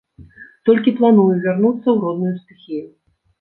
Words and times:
Толькі 0.69 0.93
планую 0.99 1.25
вярнуцца 1.43 1.83
ў 1.91 1.97
родную 2.07 2.33
стыхію. 2.41 2.85